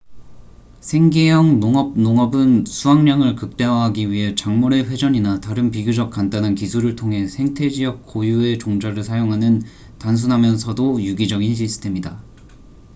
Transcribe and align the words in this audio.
생계형 0.79 1.59
농업 1.59 1.95
농업은 1.99 2.65
수확량을 2.65 3.35
극대화하기 3.35 4.09
위해 4.09 4.33
작물의 4.33 4.85
회전이나 4.89 5.39
다른 5.41 5.69
비교적 5.69 6.09
간단한 6.09 6.55
기술을 6.55 6.95
통해 6.95 7.27
생태 7.27 7.69
지역 7.69 8.07
고유의 8.07 8.57
종자를 8.57 9.03
사용하는 9.03 9.61
단순하면서도 9.99 11.03
유기적인 11.03 11.53
시스템이다 11.53 12.23